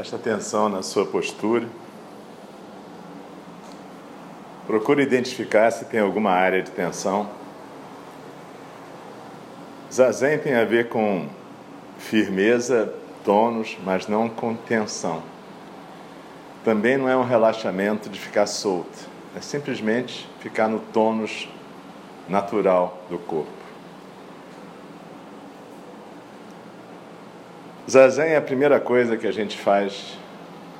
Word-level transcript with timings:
Preste 0.00 0.14
atenção 0.14 0.70
na 0.70 0.82
sua 0.82 1.04
postura. 1.04 1.68
Procure 4.66 5.02
identificar 5.02 5.70
se 5.70 5.84
tem 5.84 6.00
alguma 6.00 6.30
área 6.30 6.62
de 6.62 6.70
tensão. 6.70 7.28
Zazen 9.92 10.38
tem 10.38 10.54
a 10.54 10.64
ver 10.64 10.88
com 10.88 11.28
firmeza, 11.98 12.94
tônus, 13.22 13.76
mas 13.84 14.08
não 14.08 14.26
com 14.26 14.54
tensão. 14.54 15.22
Também 16.64 16.96
não 16.96 17.06
é 17.06 17.14
um 17.14 17.24
relaxamento 17.24 18.08
de 18.08 18.18
ficar 18.18 18.46
solto, 18.46 19.06
é 19.36 19.42
simplesmente 19.42 20.26
ficar 20.40 20.66
no 20.66 20.78
tônus 20.78 21.46
natural 22.26 23.02
do 23.10 23.18
corpo. 23.18 23.69
Zazen 27.90 28.26
é 28.26 28.36
a 28.36 28.40
primeira 28.40 28.78
coisa 28.78 29.16
que 29.16 29.26
a 29.26 29.32
gente 29.32 29.58
faz 29.58 30.16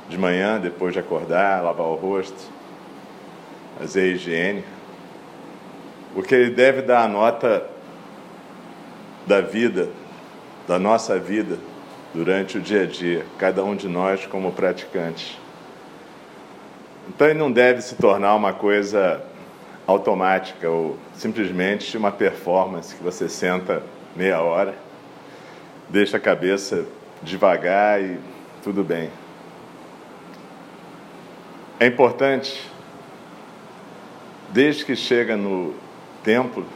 de 0.08 0.16
manhã, 0.16 0.60
depois 0.60 0.92
de 0.92 1.00
acordar, 1.00 1.60
lavar 1.60 1.88
o 1.88 1.96
rosto, 1.96 2.38
fazer 3.80 4.02
a 4.02 4.06
higiene. 4.06 4.64
Porque 6.14 6.32
ele 6.36 6.50
deve 6.50 6.82
dar 6.82 7.02
a 7.02 7.08
nota 7.08 7.66
da 9.26 9.40
vida, 9.40 9.88
da 10.68 10.78
nossa 10.78 11.18
vida, 11.18 11.58
durante 12.14 12.58
o 12.58 12.60
dia 12.60 12.82
a 12.82 12.86
dia, 12.86 13.26
cada 13.38 13.64
um 13.64 13.74
de 13.74 13.88
nós 13.88 14.24
como 14.26 14.52
praticantes. 14.52 15.36
Então 17.08 17.26
ele 17.26 17.40
não 17.40 17.50
deve 17.50 17.82
se 17.82 17.96
tornar 17.96 18.36
uma 18.36 18.52
coisa 18.52 19.20
automática 19.84 20.70
ou 20.70 20.96
simplesmente 21.14 21.96
uma 21.96 22.12
performance 22.12 22.94
que 22.94 23.02
você 23.02 23.28
senta 23.28 23.82
meia 24.14 24.40
hora, 24.40 24.76
deixa 25.88 26.16
a 26.16 26.20
cabeça 26.20 26.84
devagar 27.22 28.02
e 28.02 28.18
tudo 28.62 28.82
bem. 28.82 29.10
É 31.78 31.86
importante, 31.86 32.70
desde 34.50 34.84
que 34.84 34.94
chega 34.94 35.36
no 35.36 35.74
templo, 36.22 36.66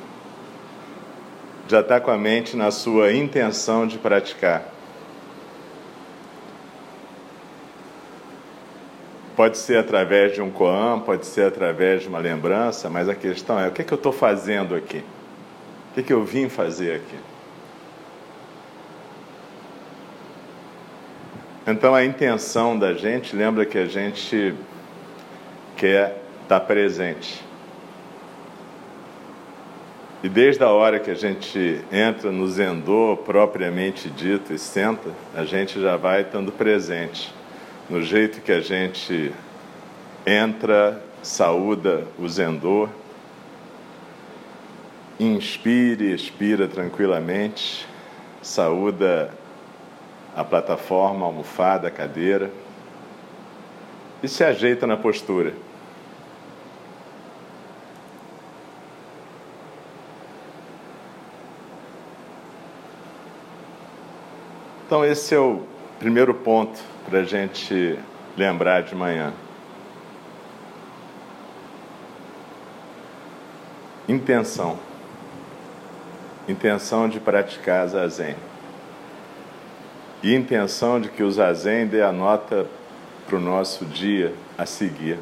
já 1.68 1.80
está 1.80 2.00
com 2.00 2.10
a 2.10 2.18
mente 2.18 2.56
na 2.56 2.70
sua 2.70 3.12
intenção 3.12 3.86
de 3.86 3.98
praticar. 3.98 4.74
Pode 9.36 9.58
ser 9.58 9.78
através 9.78 10.32
de 10.32 10.40
um 10.40 10.50
koan, 10.50 11.00
pode 11.00 11.26
ser 11.26 11.46
através 11.46 12.02
de 12.02 12.08
uma 12.08 12.18
lembrança, 12.18 12.88
mas 12.88 13.08
a 13.08 13.14
questão 13.14 13.58
é: 13.58 13.66
o 13.66 13.72
que, 13.72 13.82
é 13.82 13.84
que 13.84 13.92
eu 13.92 13.96
estou 13.96 14.12
fazendo 14.12 14.74
aqui? 14.74 14.98
O 15.90 15.94
que, 15.94 16.00
é 16.00 16.02
que 16.02 16.12
eu 16.12 16.24
vim 16.24 16.48
fazer 16.48 16.96
aqui? 16.96 17.33
Então 21.66 21.94
a 21.94 22.04
intenção 22.04 22.78
da 22.78 22.92
gente 22.92 23.34
lembra 23.34 23.64
que 23.64 23.78
a 23.78 23.86
gente 23.86 24.54
quer 25.76 26.20
estar 26.42 26.60
presente. 26.60 27.42
E 30.22 30.28
desde 30.28 30.62
a 30.62 30.68
hora 30.68 30.98
que 30.98 31.10
a 31.10 31.14
gente 31.14 31.80
entra 31.90 32.30
no 32.30 32.46
Zendô 32.48 33.16
propriamente 33.24 34.10
dito 34.10 34.52
e 34.52 34.58
senta, 34.58 35.10
a 35.34 35.44
gente 35.44 35.80
já 35.80 35.96
vai 35.96 36.22
estando 36.22 36.52
presente. 36.52 37.32
No 37.88 38.02
jeito 38.02 38.40
que 38.42 38.52
a 38.52 38.60
gente 38.60 39.32
entra, 40.26 41.02
saúda 41.22 42.06
o 42.18 42.28
Zendô, 42.28 42.88
inspire, 45.18 46.12
expira 46.12 46.68
tranquilamente, 46.68 47.86
saúda 48.42 49.30
a 50.36 50.42
plataforma, 50.42 51.24
a 51.24 51.28
almofada, 51.28 51.88
a 51.88 51.90
cadeira 51.90 52.50
e 54.22 54.28
se 54.28 54.42
ajeita 54.42 54.86
na 54.86 54.96
postura. 54.96 55.52
Então, 64.86 65.04
esse 65.04 65.34
é 65.34 65.38
o 65.38 65.62
primeiro 65.98 66.34
ponto 66.34 66.80
para 67.08 67.20
a 67.20 67.24
gente 67.24 67.98
lembrar 68.36 68.82
de 68.82 68.94
manhã. 68.94 69.32
Intenção. 74.08 74.78
Intenção 76.46 77.08
de 77.08 77.18
praticar 77.18 77.88
zazen 77.88 78.36
e 80.24 80.34
intenção 80.34 80.98
de 80.98 81.10
que 81.10 81.22
o 81.22 81.30
Zazen 81.30 81.86
dê 81.86 82.00
a 82.00 82.10
nota 82.10 82.66
para 83.26 83.36
o 83.36 83.40
nosso 83.40 83.84
dia 83.84 84.32
a 84.56 84.64
seguir. 84.64 85.18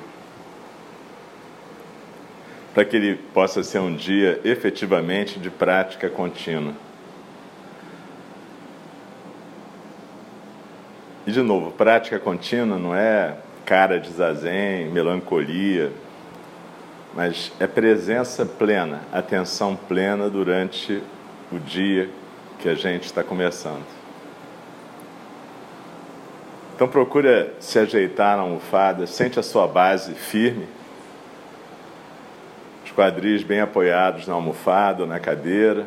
Para 2.73 2.85
que 2.85 2.97
ele 2.97 3.17
possa 3.35 3.65
ser 3.65 3.81
um 3.81 3.93
dia 3.93 4.41
efetivamente 4.45 5.41
de 5.41 5.51
prática 5.51 6.09
contínua. 6.09 6.73
E 11.27 11.33
de 11.33 11.43
novo, 11.43 11.73
prática 11.73 12.21
contínua 12.21 12.79
não 12.79 12.95
é 12.95 13.37
cara 13.67 13.99
de 13.99 14.11
zazen, 14.11 14.89
melancolia, 14.91 15.93
mas 17.13 17.53
é 17.59 17.67
presença 17.67 18.47
plena, 18.47 19.03
atenção 19.13 19.75
plena 19.75 20.31
durante 20.31 21.03
o 21.51 21.59
dia 21.59 22.09
que 22.61 22.69
a 22.69 22.75
gente 22.75 23.05
está 23.05 23.25
começando. 23.25 24.02
Então 26.75 26.89
procura 26.89 27.53
se 27.61 27.79
ajeitar 27.79 28.37
na 28.37 28.43
almofada, 28.43 29.07
sente 29.07 29.39
a 29.39 29.43
sua 29.43 29.67
base 29.67 30.15
firme, 30.15 30.67
os 32.85 32.93
quadris 32.93 33.43
bem 33.43 33.61
apoiados 33.61 34.27
na 34.27 34.35
almofada 34.35 35.03
ou 35.03 35.09
na 35.09 35.21
cadeira, 35.21 35.87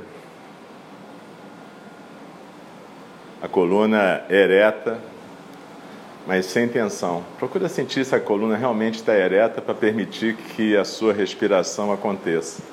a 3.42 3.48
coluna 3.48 4.24
ereta, 4.30 4.98
mas 6.26 6.46
sem 6.48 6.68
tensão. 6.68 7.24
Procura 7.38 7.70
sentir 7.70 8.04
se 8.06 8.16
a 8.16 8.20
coluna 8.20 8.56
realmente 8.56 8.96
está 8.96 9.14
ereta 9.14 9.62
para 9.62 9.76
permitir 9.76 10.36
que 10.36 10.76
a 10.76 10.84
sua 10.84 11.14
respiração 11.14 11.92
aconteça. 11.92 12.64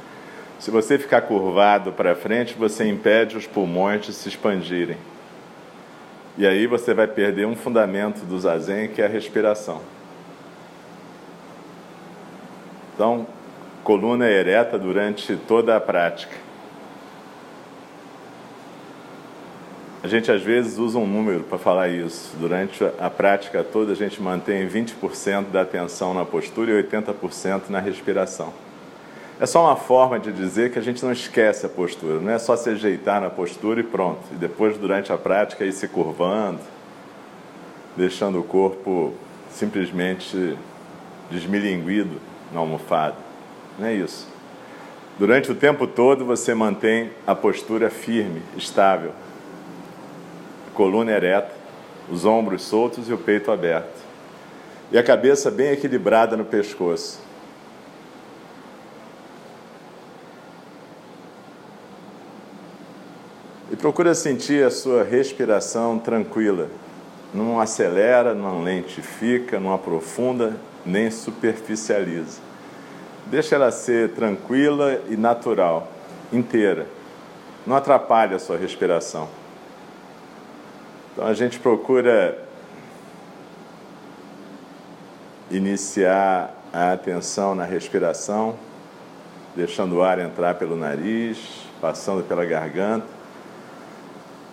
Se 0.58 0.70
você 0.70 0.98
ficar 0.98 1.22
curvado 1.22 1.92
para 1.92 2.14
frente, 2.14 2.54
você 2.54 2.88
impede 2.88 3.36
os 3.36 3.46
pulmões 3.46 4.06
de 4.06 4.12
se 4.12 4.28
expandirem. 4.28 4.96
E 6.38 6.46
aí 6.46 6.66
você 6.66 6.94
vai 6.94 7.06
perder 7.06 7.46
um 7.46 7.54
fundamento 7.54 8.24
do 8.24 8.38
zazen, 8.38 8.88
que 8.88 9.02
é 9.02 9.04
a 9.04 9.08
respiração. 9.08 9.80
Então, 12.94 13.26
coluna 13.84 14.28
ereta 14.28 14.78
durante 14.78 15.36
toda 15.36 15.76
a 15.76 15.80
prática. 15.80 16.36
A 20.02 20.08
gente 20.08 20.32
às 20.32 20.42
vezes 20.42 20.78
usa 20.78 20.98
um 20.98 21.06
número 21.06 21.44
para 21.44 21.58
falar 21.58 21.88
isso. 21.88 22.34
Durante 22.40 22.82
a 22.98 23.08
prática 23.08 23.62
toda, 23.62 23.92
a 23.92 23.94
gente 23.94 24.20
mantém 24.20 24.66
20% 24.66 25.50
da 25.50 25.60
atenção 25.60 26.12
na 26.12 26.24
postura 26.24 26.72
e 26.72 26.82
80% 26.82 27.68
na 27.68 27.78
respiração. 27.78 28.52
É 29.42 29.46
só 29.46 29.64
uma 29.64 29.74
forma 29.74 30.20
de 30.20 30.30
dizer 30.30 30.70
que 30.70 30.78
a 30.78 30.82
gente 30.82 31.04
não 31.04 31.10
esquece 31.10 31.66
a 31.66 31.68
postura, 31.68 32.20
não 32.20 32.30
é 32.30 32.38
só 32.38 32.54
se 32.54 32.70
ajeitar 32.70 33.20
na 33.20 33.28
postura 33.28 33.80
e 33.80 33.82
pronto. 33.82 34.20
E 34.30 34.36
depois, 34.36 34.78
durante 34.78 35.12
a 35.12 35.18
prática, 35.18 35.64
ir 35.64 35.72
se 35.72 35.88
curvando, 35.88 36.60
deixando 37.96 38.38
o 38.38 38.44
corpo 38.44 39.12
simplesmente 39.50 40.56
desmilinguido 41.28 42.20
na 42.52 42.60
almofada. 42.60 43.16
Não 43.76 43.88
é 43.88 43.94
isso. 43.94 44.28
Durante 45.18 45.50
o 45.50 45.56
tempo 45.56 45.88
todo, 45.88 46.24
você 46.24 46.54
mantém 46.54 47.10
a 47.26 47.34
postura 47.34 47.90
firme, 47.90 48.42
estável, 48.56 49.10
coluna 50.72 51.10
ereta, 51.10 51.50
os 52.08 52.24
ombros 52.24 52.62
soltos 52.62 53.08
e 53.08 53.12
o 53.12 53.18
peito 53.18 53.50
aberto. 53.50 54.04
E 54.92 54.96
a 54.96 55.02
cabeça 55.02 55.50
bem 55.50 55.72
equilibrada 55.72 56.36
no 56.36 56.44
pescoço. 56.44 57.31
E 63.72 63.76
procura 63.76 64.14
sentir 64.14 64.62
a 64.66 64.70
sua 64.70 65.02
respiração 65.02 65.98
tranquila. 65.98 66.68
Não 67.32 67.58
acelera, 67.58 68.34
não 68.34 68.62
lentifica, 68.62 69.58
não 69.58 69.72
aprofunda, 69.72 70.54
nem 70.84 71.10
superficializa. 71.10 72.38
Deixa 73.28 73.54
ela 73.54 73.70
ser 73.70 74.10
tranquila 74.10 75.00
e 75.08 75.16
natural, 75.16 75.88
inteira. 76.30 76.86
Não 77.66 77.74
atrapalha 77.74 78.36
a 78.36 78.38
sua 78.38 78.58
respiração. 78.58 79.26
Então 81.12 81.26
a 81.26 81.32
gente 81.32 81.58
procura 81.58 82.46
iniciar 85.50 86.54
a 86.70 86.92
atenção 86.92 87.54
na 87.54 87.64
respiração, 87.64 88.54
deixando 89.56 89.96
o 89.96 90.02
ar 90.02 90.18
entrar 90.18 90.56
pelo 90.56 90.76
nariz, 90.76 91.38
passando 91.80 92.22
pela 92.22 92.44
garganta 92.44 93.21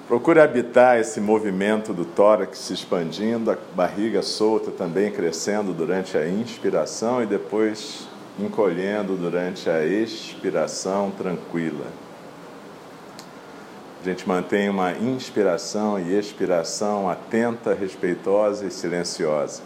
Procure 0.10 0.40
habitar 0.42 0.98
esse 0.98 1.22
movimento 1.22 1.94
do 1.94 2.04
tórax 2.04 2.58
se 2.58 2.74
expandindo, 2.74 3.52
a 3.52 3.58
barriga 3.76 4.24
solta 4.24 4.72
também 4.72 5.12
crescendo 5.12 5.72
durante 5.72 6.18
a 6.18 6.28
inspiração 6.28 7.22
e 7.22 7.28
depois 7.28 8.08
encolhendo 8.40 9.16
durante 9.16 9.70
a 9.70 9.86
expiração 9.86 11.12
tranquila. 11.12 11.86
A 14.02 14.04
gente 14.04 14.28
mantém 14.28 14.68
uma 14.68 14.94
inspiração 14.94 16.00
e 16.00 16.18
expiração 16.18 17.08
atenta, 17.08 17.76
respeitosa 17.76 18.66
e 18.66 18.72
silenciosa. 18.72 19.62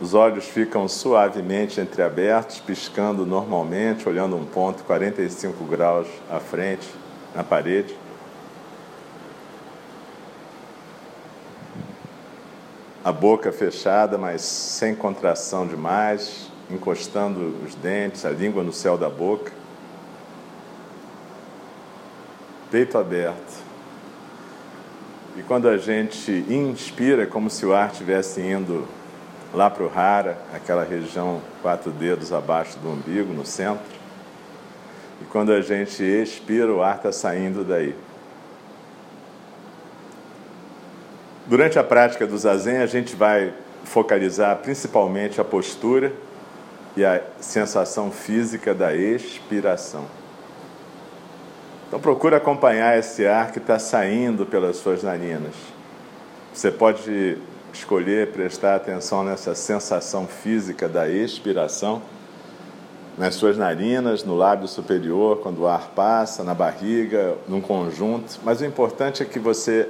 Os 0.00 0.14
olhos 0.14 0.46
ficam 0.46 0.86
suavemente 0.86 1.80
entreabertos, 1.80 2.60
piscando 2.60 3.26
normalmente, 3.26 4.08
olhando 4.08 4.36
um 4.36 4.44
ponto 4.44 4.84
45 4.84 5.64
graus 5.64 6.06
à 6.30 6.38
frente, 6.38 6.88
na 7.34 7.42
parede. 7.42 7.96
A 13.04 13.10
boca 13.10 13.50
fechada, 13.50 14.16
mas 14.16 14.42
sem 14.42 14.94
contração 14.94 15.66
demais, 15.66 16.48
encostando 16.70 17.56
os 17.66 17.74
dentes, 17.74 18.24
a 18.24 18.30
língua 18.30 18.62
no 18.62 18.72
céu 18.72 18.96
da 18.96 19.10
boca. 19.10 19.50
Peito 22.70 22.96
aberto. 22.98 23.66
E 25.36 25.42
quando 25.42 25.68
a 25.68 25.76
gente 25.76 26.30
inspira, 26.48 27.24
é 27.24 27.26
como 27.26 27.50
se 27.50 27.66
o 27.66 27.74
ar 27.74 27.90
estivesse 27.90 28.40
indo 28.40 28.86
lá 29.52 29.70
para 29.70 29.84
o 29.84 29.90
Hara, 29.94 30.38
aquela 30.54 30.84
região 30.84 31.40
quatro 31.62 31.90
dedos 31.90 32.32
abaixo 32.32 32.78
do 32.78 32.90
umbigo, 32.90 33.32
no 33.32 33.46
centro. 33.46 33.84
E 35.22 35.24
quando 35.26 35.52
a 35.52 35.60
gente 35.60 36.02
expira, 36.02 36.72
o 36.72 36.82
ar 36.82 36.96
está 36.96 37.12
saindo 37.12 37.64
daí. 37.64 37.94
Durante 41.46 41.78
a 41.78 41.84
prática 41.84 42.26
do 42.26 42.36
zazen, 42.36 42.78
a 42.78 42.86
gente 42.86 43.16
vai 43.16 43.54
focalizar 43.84 44.56
principalmente 44.56 45.40
a 45.40 45.44
postura 45.44 46.12
e 46.94 47.04
a 47.04 47.22
sensação 47.40 48.10
física 48.10 48.74
da 48.74 48.94
expiração. 48.94 50.04
Então 51.86 51.98
procure 51.98 52.34
acompanhar 52.34 52.98
esse 52.98 53.26
ar 53.26 53.50
que 53.50 53.58
está 53.58 53.78
saindo 53.78 54.44
pelas 54.44 54.76
suas 54.76 55.02
narinas. 55.02 55.54
Você 56.52 56.70
pode 56.70 57.38
escolher 57.72 58.32
prestar 58.32 58.76
atenção 58.76 59.22
nessa 59.22 59.54
sensação 59.54 60.26
física 60.26 60.88
da 60.88 61.08
expiração, 61.08 62.02
nas 63.16 63.34
suas 63.34 63.58
narinas, 63.58 64.22
no 64.22 64.36
lábio 64.36 64.68
superior, 64.68 65.38
quando 65.38 65.62
o 65.62 65.66
ar 65.66 65.88
passa, 65.94 66.44
na 66.44 66.54
barriga, 66.54 67.36
num 67.48 67.60
conjunto. 67.60 68.38
Mas 68.44 68.60
o 68.60 68.64
importante 68.64 69.22
é 69.22 69.26
que 69.26 69.38
você 69.38 69.88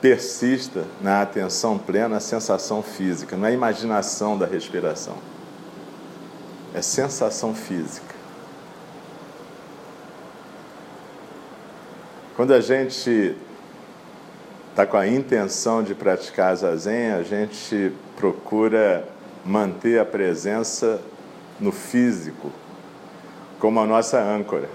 persista 0.00 0.84
na 1.00 1.22
atenção 1.22 1.78
plena, 1.78 2.10
na 2.10 2.20
sensação 2.20 2.82
física, 2.82 3.36
na 3.36 3.50
imaginação 3.50 4.38
da 4.38 4.46
respiração. 4.46 5.16
É 6.72 6.82
sensação 6.82 7.54
física. 7.54 8.14
Quando 12.36 12.52
a 12.52 12.60
gente 12.60 13.34
está 14.76 14.86
com 14.86 14.98
a 14.98 15.08
intenção 15.08 15.82
de 15.82 15.94
praticar 15.94 16.54
zazen, 16.54 17.12
a 17.12 17.22
gente 17.22 17.94
procura 18.14 19.08
manter 19.42 19.98
a 19.98 20.04
presença 20.04 21.00
no 21.58 21.72
físico 21.72 22.52
como 23.58 23.80
a 23.80 23.86
nossa 23.86 24.20
âncora. 24.20 24.68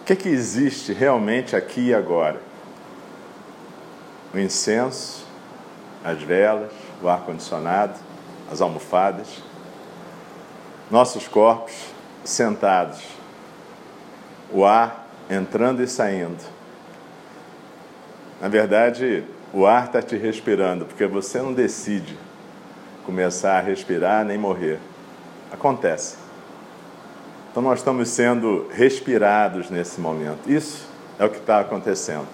O 0.00 0.04
que, 0.06 0.14
é 0.14 0.16
que 0.16 0.30
existe 0.30 0.94
realmente 0.94 1.54
aqui 1.54 1.88
e 1.88 1.94
agora? 1.94 2.40
O 4.32 4.38
incenso, 4.38 5.26
as 6.02 6.22
velas, 6.22 6.72
o 7.02 7.10
ar-condicionado, 7.10 8.00
as 8.50 8.62
almofadas, 8.62 9.42
nossos 10.90 11.28
corpos 11.28 11.74
sentados, 12.24 13.02
o 14.50 14.64
ar 14.64 15.06
entrando 15.28 15.82
e 15.82 15.86
saindo 15.86 16.53
na 18.40 18.48
verdade, 18.48 19.24
o 19.52 19.66
ar 19.66 19.86
está 19.86 20.02
te 20.02 20.16
respirando, 20.16 20.84
porque 20.84 21.06
você 21.06 21.40
não 21.40 21.52
decide 21.52 22.16
começar 23.04 23.58
a 23.58 23.60
respirar 23.60 24.24
nem 24.24 24.36
morrer. 24.36 24.78
Acontece. 25.52 26.16
Então 27.50 27.62
nós 27.62 27.78
estamos 27.78 28.08
sendo 28.08 28.68
respirados 28.72 29.70
nesse 29.70 30.00
momento. 30.00 30.50
Isso 30.50 30.88
é 31.18 31.24
o 31.24 31.30
que 31.30 31.38
está 31.38 31.60
acontecendo. 31.60 32.26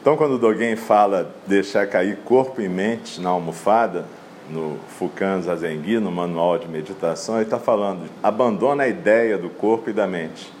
Então, 0.00 0.16
quando 0.16 0.36
Dogen 0.36 0.74
fala 0.74 1.32
deixar 1.46 1.86
cair 1.86 2.16
corpo 2.24 2.60
e 2.60 2.68
mente 2.68 3.20
na 3.20 3.30
almofada, 3.30 4.04
no 4.50 4.76
Fukan 4.98 5.40
Zazengi, 5.40 5.98
no 5.98 6.10
manual 6.10 6.58
de 6.58 6.66
meditação, 6.66 7.36
ele 7.36 7.44
está 7.44 7.58
falando: 7.58 8.10
abandona 8.20 8.82
a 8.82 8.88
ideia 8.88 9.38
do 9.38 9.48
corpo 9.48 9.90
e 9.90 9.92
da 9.92 10.06
mente. 10.06 10.52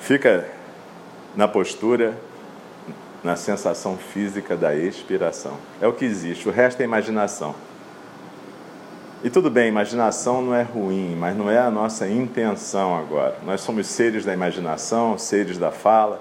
Fica 0.00 0.46
na 1.36 1.48
postura, 1.48 2.16
na 3.22 3.36
sensação 3.36 3.96
física 3.96 4.56
da 4.56 4.74
expiração. 4.74 5.56
É 5.80 5.86
o 5.86 5.92
que 5.92 6.04
existe, 6.04 6.48
o 6.48 6.52
resto 6.52 6.80
é 6.80 6.84
imaginação. 6.84 7.54
E 9.24 9.30
tudo 9.30 9.48
bem, 9.48 9.68
imaginação 9.68 10.42
não 10.42 10.52
é 10.52 10.62
ruim, 10.62 11.14
mas 11.16 11.36
não 11.36 11.48
é 11.48 11.56
a 11.56 11.70
nossa 11.70 12.08
intenção 12.08 12.98
agora. 12.98 13.36
Nós 13.46 13.60
somos 13.60 13.86
seres 13.86 14.24
da 14.24 14.34
imaginação, 14.34 15.16
seres 15.16 15.58
da 15.58 15.70
fala. 15.70 16.20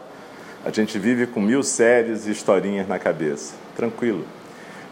A 0.64 0.70
gente 0.70 1.00
vive 1.00 1.26
com 1.26 1.42
mil 1.42 1.64
séries 1.64 2.28
e 2.28 2.32
historinhas 2.32 2.88
na 2.88 3.00
cabeça. 3.00 3.56
Tranquilo. 3.76 4.24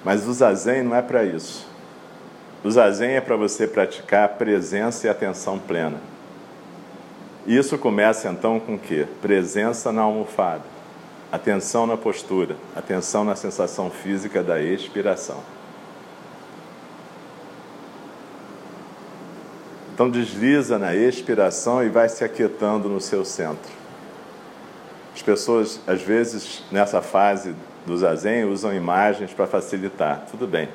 Mas 0.04 0.27
o 0.27 0.33
zazen 0.33 0.81
não 0.81 0.95
é 0.95 1.04
para 1.04 1.24
isso. 1.24 1.68
O 2.63 2.71
zazen 2.71 3.12
é 3.12 3.21
para 3.21 3.36
você 3.36 3.68
praticar 3.68 4.30
presença 4.30 5.06
e 5.06 5.10
atenção 5.10 5.60
plena. 5.60 5.98
Isso 7.49 7.79
começa 7.79 8.29
então 8.29 8.59
com 8.59 8.75
o 8.75 8.79
quê? 8.79 9.07
Presença 9.23 9.91
na 9.91 10.03
almofada, 10.03 10.61
atenção 11.31 11.87
na 11.87 11.97
postura, 11.97 12.55
atenção 12.75 13.23
na 13.23 13.35
sensação 13.35 13.89
física 13.89 14.43
da 14.43 14.61
expiração. 14.61 15.41
Então 19.91 20.11
desliza 20.11 20.77
na 20.77 20.94
expiração 20.94 21.83
e 21.83 21.89
vai 21.89 22.07
se 22.07 22.23
aquietando 22.23 22.87
no 22.87 23.01
seu 23.01 23.25
centro. 23.25 23.71
As 25.15 25.23
pessoas, 25.23 25.79
às 25.87 26.03
vezes, 26.03 26.63
nessa 26.71 27.01
fase 27.01 27.56
do 27.83 27.97
zazen, 27.97 28.45
usam 28.45 28.75
imagens 28.75 29.33
para 29.33 29.47
facilitar. 29.47 30.23
Tudo 30.29 30.45
bem. 30.45 30.69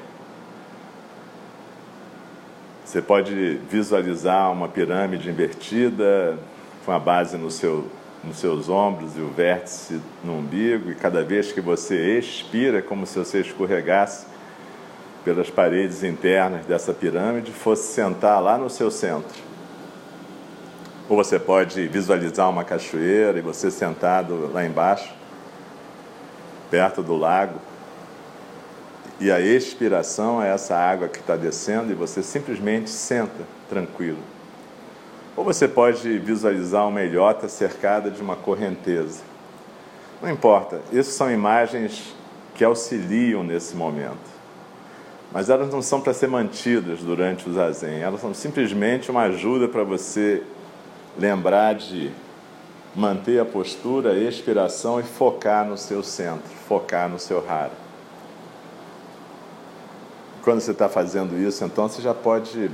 Você 2.84 3.00
pode 3.00 3.60
visualizar 3.70 4.50
uma 4.50 4.66
pirâmide 4.66 5.30
invertida, 5.30 6.36
com 6.84 6.92
a 6.92 6.98
base 6.98 7.36
no 7.36 7.50
seu, 7.50 7.86
nos 8.22 8.38
seus 8.38 8.68
ombros 8.68 9.16
e 9.16 9.20
o 9.20 9.28
vértice 9.28 10.00
no 10.22 10.38
umbigo, 10.38 10.90
e 10.90 10.94
cada 10.94 11.24
vez 11.24 11.52
que 11.52 11.60
você 11.60 12.18
expira, 12.18 12.82
como 12.82 13.06
se 13.06 13.18
você 13.18 13.40
escorregasse 13.40 14.26
pelas 15.24 15.48
paredes 15.50 16.04
internas 16.04 16.66
dessa 16.66 16.92
pirâmide, 16.92 17.50
fosse 17.50 17.92
sentar 17.92 18.42
lá 18.42 18.58
no 18.58 18.68
seu 18.68 18.90
centro. 18.90 19.42
Ou 21.08 21.16
você 21.16 21.38
pode 21.38 21.86
visualizar 21.88 22.48
uma 22.48 22.64
cachoeira 22.64 23.38
e 23.38 23.42
você 23.42 23.70
sentado 23.70 24.50
lá 24.52 24.64
embaixo, 24.64 25.14
perto 26.70 27.02
do 27.02 27.16
lago, 27.16 27.58
e 29.20 29.30
a 29.30 29.40
expiração 29.40 30.42
é 30.42 30.52
essa 30.52 30.76
água 30.76 31.08
que 31.08 31.18
está 31.18 31.36
descendo 31.36 31.92
e 31.92 31.94
você 31.94 32.22
simplesmente 32.22 32.90
senta 32.90 33.44
tranquilo. 33.68 34.33
Ou 35.36 35.44
você 35.44 35.66
pode 35.66 36.18
visualizar 36.18 36.86
uma 36.86 37.02
ilhota 37.02 37.48
cercada 37.48 38.10
de 38.10 38.22
uma 38.22 38.36
correnteza. 38.36 39.22
Não 40.22 40.30
importa, 40.30 40.80
essas 40.92 41.14
são 41.14 41.30
imagens 41.30 42.14
que 42.54 42.64
auxiliam 42.64 43.42
nesse 43.42 43.74
momento. 43.74 44.34
Mas 45.32 45.50
elas 45.50 45.72
não 45.72 45.82
são 45.82 46.00
para 46.00 46.14
ser 46.14 46.28
mantidas 46.28 47.00
durante 47.00 47.48
o 47.48 47.52
zazen, 47.52 48.00
elas 48.00 48.20
são 48.20 48.32
simplesmente 48.32 49.10
uma 49.10 49.22
ajuda 49.22 49.66
para 49.66 49.82
você 49.82 50.42
lembrar 51.18 51.74
de 51.74 52.12
manter 52.94 53.40
a 53.40 53.44
postura, 53.44 54.12
a 54.12 54.18
expiração 54.18 55.00
e 55.00 55.02
focar 55.02 55.66
no 55.66 55.76
seu 55.76 56.02
centro, 56.04 56.48
focar 56.68 57.08
no 57.08 57.18
seu 57.18 57.44
hara. 57.48 57.72
Quando 60.42 60.60
você 60.60 60.70
está 60.70 60.88
fazendo 60.88 61.36
isso, 61.36 61.64
então 61.64 61.88
você 61.88 62.00
já 62.00 62.14
pode 62.14 62.70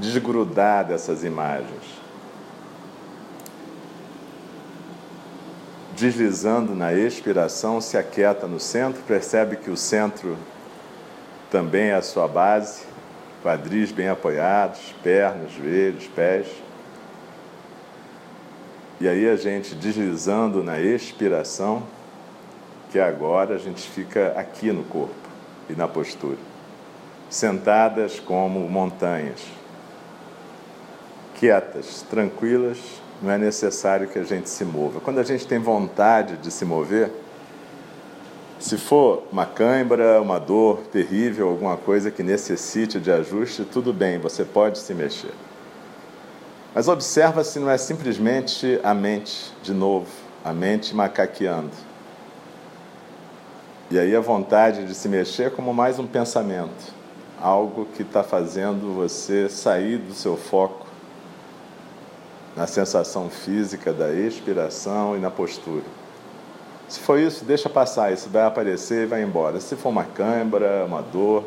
desgrudar 0.00 0.86
dessas 0.86 1.22
imagens. 1.22 2.00
Deslizando 5.94 6.74
na 6.74 6.94
expiração, 6.94 7.80
se 7.80 7.98
aquieta 7.98 8.46
no 8.46 8.58
centro, 8.58 9.02
percebe 9.02 9.56
que 9.56 9.70
o 9.70 9.76
centro 9.76 10.36
também 11.50 11.88
é 11.88 11.94
a 11.94 12.02
sua 12.02 12.26
base, 12.26 12.84
quadris 13.42 13.92
bem 13.92 14.08
apoiados, 14.08 14.94
pernas, 15.02 15.52
joelhos, 15.52 16.06
pés. 16.06 16.46
E 18.98 19.06
aí 19.06 19.28
a 19.28 19.36
gente 19.36 19.74
deslizando 19.74 20.62
na 20.62 20.80
expiração, 20.80 21.82
que 22.90 22.98
agora 22.98 23.54
a 23.54 23.58
gente 23.58 23.82
fica 23.88 24.34
aqui 24.36 24.72
no 24.72 24.84
corpo 24.84 25.14
e 25.68 25.74
na 25.74 25.86
postura, 25.86 26.38
sentadas 27.28 28.18
como 28.18 28.60
montanhas, 28.68 29.59
quietas, 31.40 32.04
tranquilas, 32.10 32.76
não 33.22 33.30
é 33.30 33.38
necessário 33.38 34.06
que 34.06 34.18
a 34.18 34.22
gente 34.22 34.50
se 34.50 34.62
mova. 34.62 35.00
Quando 35.00 35.20
a 35.20 35.22
gente 35.22 35.46
tem 35.46 35.58
vontade 35.58 36.36
de 36.36 36.50
se 36.50 36.66
mover, 36.66 37.10
se 38.58 38.76
for 38.76 39.22
uma 39.32 39.46
cãibra, 39.46 40.20
uma 40.20 40.38
dor 40.38 40.80
terrível, 40.92 41.48
alguma 41.48 41.78
coisa 41.78 42.10
que 42.10 42.22
necessite 42.22 43.00
de 43.00 43.10
ajuste, 43.10 43.64
tudo 43.64 43.90
bem, 43.90 44.18
você 44.18 44.44
pode 44.44 44.78
se 44.80 44.92
mexer. 44.92 45.32
Mas 46.74 46.88
observa 46.88 47.42
se 47.42 47.58
não 47.58 47.70
é 47.70 47.78
simplesmente 47.78 48.78
a 48.84 48.92
mente, 48.92 49.50
de 49.62 49.72
novo, 49.72 50.08
a 50.44 50.52
mente 50.52 50.94
macaqueando. 50.94 51.72
E 53.90 53.98
aí 53.98 54.14
a 54.14 54.20
vontade 54.20 54.84
de 54.84 54.94
se 54.94 55.08
mexer 55.08 55.44
é 55.44 55.50
como 55.50 55.72
mais 55.72 55.98
um 55.98 56.06
pensamento, 56.06 56.92
algo 57.40 57.86
que 57.96 58.02
está 58.02 58.22
fazendo 58.22 58.94
você 58.94 59.48
sair 59.48 59.96
do 59.96 60.12
seu 60.12 60.36
foco 60.36 60.79
na 62.56 62.66
sensação 62.66 63.30
física 63.30 63.92
da 63.92 64.12
expiração 64.12 65.16
e 65.16 65.20
na 65.20 65.30
postura. 65.30 65.84
Se 66.88 66.98
for 66.98 67.18
isso, 67.18 67.44
deixa 67.44 67.68
passar, 67.68 68.12
isso 68.12 68.28
vai 68.28 68.42
aparecer 68.42 69.04
e 69.04 69.06
vai 69.06 69.22
embora. 69.22 69.60
Se 69.60 69.76
for 69.76 69.90
uma 69.90 70.04
câimbra, 70.04 70.84
uma 70.84 71.00
dor, 71.00 71.44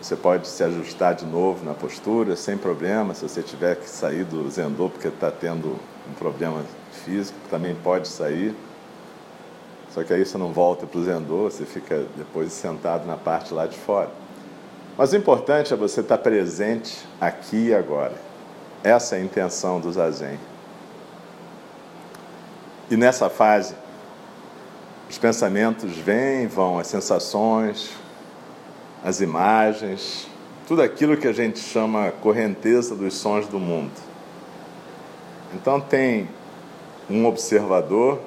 você 0.00 0.16
pode 0.16 0.48
se 0.48 0.64
ajustar 0.64 1.14
de 1.14 1.26
novo 1.26 1.62
na 1.64 1.74
postura, 1.74 2.34
sem 2.34 2.56
problema. 2.56 3.12
Se 3.12 3.28
você 3.28 3.42
tiver 3.42 3.76
que 3.76 3.88
sair 3.88 4.24
do 4.24 4.48
zendô 4.50 4.88
porque 4.88 5.08
está 5.08 5.30
tendo 5.30 5.76
um 6.08 6.14
problema 6.18 6.62
físico, 7.04 7.38
também 7.50 7.74
pode 7.74 8.08
sair. 8.08 8.54
Só 9.92 10.02
que 10.02 10.14
aí 10.14 10.24
você 10.24 10.38
não 10.38 10.52
volta 10.52 10.86
para 10.86 10.98
o 10.98 11.04
zendô, 11.04 11.50
você 11.50 11.66
fica 11.66 12.06
depois 12.16 12.50
sentado 12.52 13.06
na 13.06 13.18
parte 13.18 13.52
lá 13.52 13.66
de 13.66 13.76
fora. 13.76 14.08
Mas 14.96 15.12
o 15.12 15.16
importante 15.16 15.74
é 15.74 15.76
você 15.76 16.00
estar 16.00 16.18
presente 16.18 17.06
aqui 17.20 17.66
e 17.68 17.74
agora. 17.74 18.29
Essa 18.82 19.16
é 19.16 19.18
a 19.20 19.22
intenção 19.22 19.78
do 19.78 19.92
zazen. 19.92 20.38
E 22.90 22.96
nessa 22.96 23.28
fase, 23.28 23.74
os 25.08 25.18
pensamentos 25.18 25.96
vêm, 25.96 26.46
vão, 26.46 26.78
as 26.78 26.86
sensações, 26.86 27.90
as 29.04 29.20
imagens, 29.20 30.26
tudo 30.66 30.82
aquilo 30.82 31.16
que 31.16 31.28
a 31.28 31.32
gente 31.32 31.58
chama 31.58 32.10
correnteza 32.22 32.94
dos 32.94 33.14
sons 33.14 33.46
do 33.46 33.58
mundo. 33.58 33.92
Então 35.54 35.80
tem 35.80 36.28
um 37.08 37.26
observador 37.26 38.20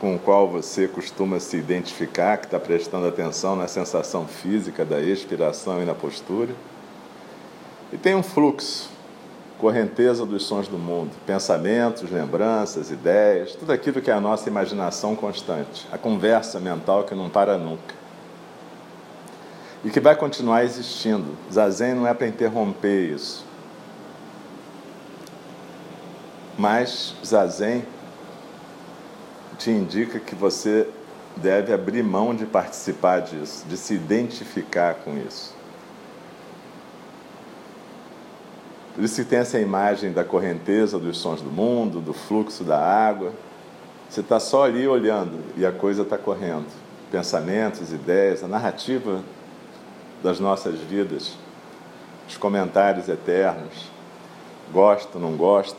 com 0.00 0.14
o 0.14 0.18
qual 0.18 0.48
você 0.48 0.86
costuma 0.86 1.40
se 1.40 1.56
identificar, 1.56 2.38
que 2.38 2.46
está 2.46 2.58
prestando 2.58 3.08
atenção 3.08 3.56
na 3.56 3.66
sensação 3.66 4.26
física 4.26 4.84
da 4.84 5.00
expiração 5.00 5.82
e 5.82 5.84
na 5.84 5.94
postura. 5.94 6.54
E 7.92 7.96
tem 7.96 8.14
um 8.14 8.22
fluxo, 8.22 8.88
correnteza 9.58 10.24
dos 10.24 10.44
sons 10.44 10.68
do 10.68 10.78
mundo, 10.78 11.10
pensamentos, 11.26 12.10
lembranças, 12.10 12.90
ideias, 12.90 13.54
tudo 13.54 13.72
aquilo 13.72 14.00
que 14.00 14.10
é 14.10 14.14
a 14.14 14.20
nossa 14.20 14.48
imaginação 14.48 15.16
constante, 15.16 15.86
a 15.90 15.98
conversa 15.98 16.60
mental 16.60 17.04
que 17.04 17.14
não 17.14 17.28
para 17.28 17.58
nunca 17.58 17.98
e 19.84 19.90
que 19.90 20.00
vai 20.00 20.16
continuar 20.16 20.64
existindo. 20.64 21.36
Zazen 21.52 21.94
não 21.94 22.06
é 22.06 22.14
para 22.14 22.26
interromper 22.26 23.14
isso. 23.14 23.44
Mas 26.56 27.14
Zazen 27.24 27.84
te 29.56 29.70
indica 29.70 30.18
que 30.18 30.34
você 30.34 30.88
deve 31.36 31.72
abrir 31.72 32.02
mão 32.02 32.34
de 32.34 32.46
participar 32.46 33.20
disso, 33.20 33.64
de 33.68 33.76
se 33.76 33.94
identificar 33.94 34.94
com 34.96 35.16
isso. 35.16 35.54
Isso 38.98 39.22
que 39.22 39.28
tem 39.28 39.38
essa 39.38 39.60
imagem 39.60 40.12
da 40.12 40.24
correnteza 40.24 40.98
dos 40.98 41.18
sons 41.18 41.40
do 41.40 41.50
mundo, 41.50 42.00
do 42.00 42.12
fluxo 42.12 42.64
da 42.64 42.78
água. 42.78 43.32
Você 44.10 44.20
está 44.20 44.40
só 44.40 44.64
ali 44.64 44.88
olhando 44.88 45.38
e 45.56 45.64
a 45.64 45.70
coisa 45.70 46.02
está 46.02 46.18
correndo. 46.18 46.66
Pensamentos, 47.08 47.92
ideias, 47.92 48.42
a 48.42 48.48
narrativa 48.48 49.22
das 50.20 50.40
nossas 50.40 50.80
vidas, 50.80 51.36
os 52.28 52.36
comentários 52.36 53.08
eternos. 53.08 53.88
Gosto, 54.72 55.18
não 55.18 55.36
gosto, 55.36 55.76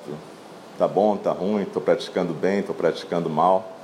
tá 0.77 0.87
bom, 0.87 1.17
tá 1.17 1.31
ruim, 1.31 1.63
estou 1.63 1.81
praticando 1.81 2.33
bem, 2.33 2.59
estou 2.59 2.73
praticando 2.73 3.29
mal. 3.29 3.77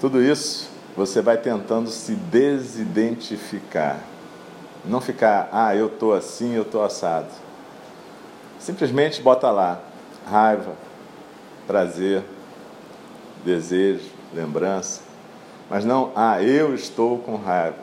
Tudo 0.00 0.22
isso 0.22 0.70
você 0.96 1.20
vai 1.20 1.36
tentando 1.36 1.90
se 1.90 2.14
desidentificar. 2.14 3.98
Não 4.84 5.00
ficar, 5.00 5.48
ah, 5.52 5.74
eu 5.74 5.86
estou 5.86 6.14
assim, 6.14 6.54
eu 6.54 6.62
estou 6.62 6.82
assado. 6.82 7.28
Simplesmente 8.58 9.20
bota 9.20 9.50
lá 9.50 9.80
raiva, 10.26 10.72
prazer, 11.66 12.22
desejo, 13.44 14.08
lembrança. 14.34 15.02
Mas 15.68 15.84
não, 15.84 16.12
ah, 16.14 16.42
eu 16.42 16.74
estou 16.74 17.18
com 17.18 17.36
raiva. 17.36 17.76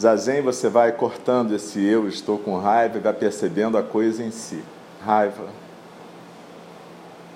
Zazen, 0.00 0.40
você 0.40 0.68
vai 0.68 0.92
cortando 0.92 1.54
esse 1.54 1.84
eu 1.84 2.08
estou 2.08 2.38
com 2.38 2.58
raiva 2.58 2.96
e 2.96 3.00
vai 3.00 3.12
percebendo 3.12 3.76
a 3.76 3.82
coisa 3.82 4.22
em 4.22 4.30
si. 4.30 4.64
Raiva, 5.04 5.48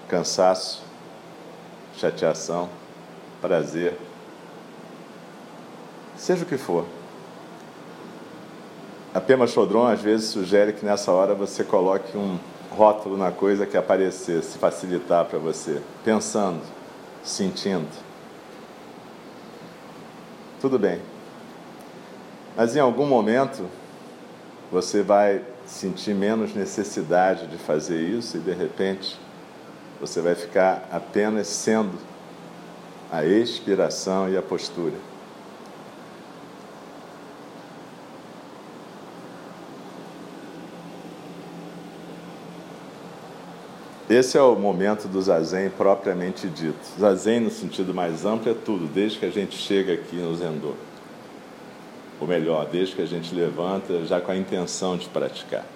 cansaço, 0.09 0.83
chateação, 1.97 2.69
prazer, 3.41 3.99
seja 6.17 6.43
o 6.45 6.47
que 6.47 6.57
for. 6.57 6.87
A 9.15 9.21
Pema 9.21 9.47
Chodron 9.47 9.87
às 9.87 10.03
vezes 10.03 10.29
sugere 10.29 10.73
que 10.73 10.85
nessa 10.85 11.13
hora 11.13 11.35
você 11.35 11.63
coloque 11.63 12.19
um 12.19 12.37
rótulo 12.71 13.17
na 13.17 13.31
coisa 13.31 13.65
que 13.65 13.77
aparecer, 13.77 14.43
se 14.43 14.59
facilitar 14.59 15.25
para 15.27 15.39
você, 15.39 15.81
pensando, 16.05 16.61
sentindo 17.23 17.89
tudo 20.65 20.79
bem. 20.79 20.99
Mas 22.57 22.75
em 22.75 22.81
algum 22.81 23.05
momento 23.05 23.67
você 24.73 25.03
vai 25.03 25.43
sentir 25.67 26.15
menos 26.15 26.55
necessidade 26.55 27.47
de 27.49 27.59
fazer 27.59 28.01
isso 28.01 28.39
e 28.39 28.41
de 28.41 28.53
repente 28.53 29.21
você 30.01 30.23
vai 30.23 30.35
ficar 30.35 30.89
apenas 30.91 31.49
sendo 31.49 31.99
a 33.13 33.27
expiração 33.27 34.31
e 34.31 34.39
a 34.39 34.43
postura. 34.43 35.14
Esse 44.15 44.39
é 44.39 44.41
o 44.41 44.55
momento 44.55 45.09
do 45.09 45.21
zazen 45.21 45.69
propriamente 45.71 46.47
dito. 46.47 46.79
Zazen, 47.01 47.41
no 47.41 47.51
sentido 47.51 47.93
mais 47.93 48.25
amplo, 48.25 48.49
é 48.49 48.55
tudo, 48.55 48.87
desde 48.87 49.19
que 49.19 49.27
a 49.27 49.31
gente 49.31 49.57
chega 49.57 49.93
aqui 49.93 50.15
no 50.15 50.33
Zendô. 50.37 50.75
Ou 52.21 52.29
melhor, 52.29 52.65
desde 52.71 52.95
que 52.95 53.03
a 53.03 53.07
gente 53.07 53.35
levanta 53.35 54.05
já 54.05 54.21
com 54.21 54.31
a 54.31 54.37
intenção 54.37 54.97
de 54.97 55.09
praticar. 55.09 55.67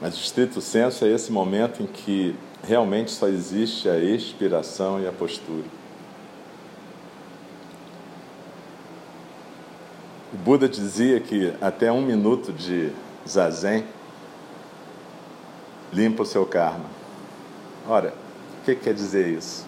Mas, 0.00 0.16
o 0.16 0.20
estrito 0.20 0.60
senso, 0.60 1.04
é 1.04 1.08
esse 1.08 1.32
momento 1.32 1.82
em 1.82 1.88
que 1.88 2.36
realmente 2.62 3.10
só 3.10 3.26
existe 3.26 3.88
a 3.88 3.98
expiração 3.98 5.02
e 5.02 5.08
a 5.08 5.10
postura. 5.10 5.66
O 10.32 10.36
Buda 10.36 10.68
dizia 10.68 11.18
que 11.18 11.52
até 11.60 11.90
um 11.90 12.00
minuto 12.00 12.52
de 12.52 12.92
zazen 13.26 13.84
limpa 15.92 16.22
o 16.22 16.26
seu 16.26 16.46
karma. 16.46 16.97
Ora, 17.90 18.12
o 18.60 18.64
que 18.66 18.74
quer 18.74 18.92
dizer 18.92 19.26
isso? 19.28 19.64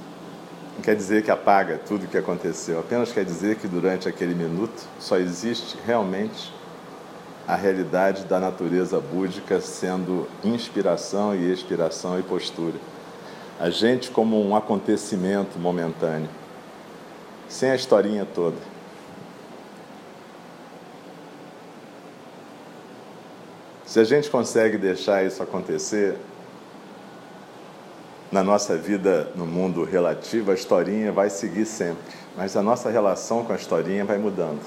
Não 0.75 0.83
quer 0.83 0.95
dizer 0.95 1.23
que 1.23 1.31
apaga 1.31 1.79
tudo 1.79 2.05
o 2.05 2.07
que 2.07 2.19
aconteceu, 2.19 2.79
apenas 2.79 3.11
quer 3.11 3.25
dizer 3.25 3.57
que 3.57 3.67
durante 3.67 4.11
aquele 4.11 4.35
minuto 4.35 4.87
só 4.99 5.17
existe 5.17 5.79
realmente 5.87 6.53
a 7.49 7.57
realidade 7.57 8.25
da 8.25 8.39
natureza 8.39 9.00
búdica 9.00 9.59
sendo 9.59 10.29
inspiração 10.45 11.35
e 11.35 11.50
expiração 11.50 12.21
e 12.21 12.23
postura. 12.23 12.77
A 13.59 13.71
gente 13.71 14.11
como 14.11 14.39
um 14.47 14.55
acontecimento 14.55 15.59
momentâneo, 15.59 16.29
sem 17.49 17.71
a 17.71 17.75
historinha 17.75 18.27
toda. 18.27 18.59
Se 23.87 23.99
a 23.99 24.05
gente 24.05 24.29
consegue 24.29 24.77
deixar 24.77 25.25
isso 25.25 25.43
acontecer, 25.43 26.19
na 28.31 28.45
nossa 28.45 28.77
vida 28.77 29.31
no 29.35 29.45
mundo 29.45 29.85
relativo, 29.85 30.51
a 30.51 30.55
historinha 30.55 31.11
vai 31.11 31.29
seguir 31.29 31.67
sempre, 31.67 32.03
mas 32.37 32.57
a 32.57 32.63
nossa 32.63 32.89
relação 32.89 33.45
com 33.45 33.53
a 33.53 33.57
historinha 33.57 34.05
vai 34.05 34.19
mudando. 34.19 34.61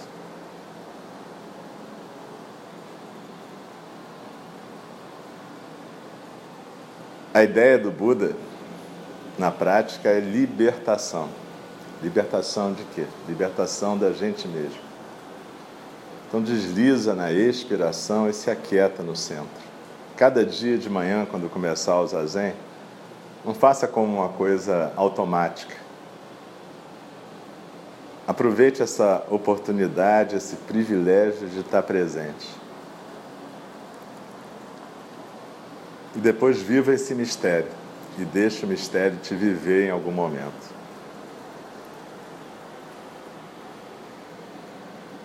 A 7.33 7.41
ideia 7.43 7.79
do 7.79 7.89
Buda, 7.89 8.35
na 9.39 9.49
prática, 9.49 10.09
é 10.09 10.19
libertação. 10.19 11.29
Libertação 12.01 12.73
de 12.73 12.83
quê? 12.93 13.05
Libertação 13.27 13.97
da 13.97 14.11
gente 14.11 14.47
mesmo. 14.47 14.81
Então 16.27 16.41
desliza 16.41 17.15
na 17.15 17.31
expiração 17.31 18.29
e 18.29 18.33
se 18.33 18.51
aquieta 18.51 19.01
no 19.01 19.15
centro. 19.15 19.63
Cada 20.17 20.45
dia 20.45 20.77
de 20.77 20.89
manhã, 20.89 21.25
quando 21.25 21.49
começar 21.49 21.99
o 21.99 22.05
zazen, 22.05 22.53
não 23.43 23.53
faça 23.53 23.87
como 23.87 24.17
uma 24.17 24.29
coisa 24.29 24.93
automática. 24.95 25.75
Aproveite 28.25 28.81
essa 28.81 29.23
oportunidade, 29.29 30.37
esse 30.37 30.55
privilégio 30.55 31.47
de 31.49 31.59
estar 31.59 31.83
presente. 31.83 32.47
E 36.15 36.19
depois 36.19 36.61
viva 36.61 36.93
esse 36.93 37.13
mistério 37.13 37.71
e 38.17 38.23
deixe 38.23 38.65
o 38.65 38.67
mistério 38.67 39.17
te 39.17 39.35
viver 39.35 39.87
em 39.87 39.89
algum 39.89 40.11
momento. 40.11 40.73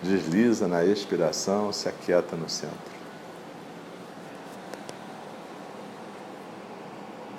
Desliza 0.01 0.67
na 0.67 0.83
expiração, 0.83 1.71
se 1.71 1.87
aquieta 1.87 2.35
no 2.35 2.49
centro. 2.49 2.98